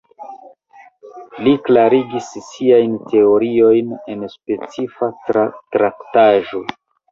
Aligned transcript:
Li 1.47 1.53
klarigis 1.67 2.31
siajn 2.47 2.97
teoriojn 3.13 3.93
en 4.15 4.27
specifa 4.39 5.13
traktaĵo. 5.31 6.67